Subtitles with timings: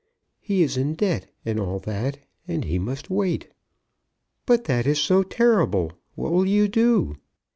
[0.39, 2.17] He is in debt, and all that;
[2.47, 3.51] and he must wait."
[4.47, 5.91] "But that is so terrible.
[6.15, 7.17] What will you do?"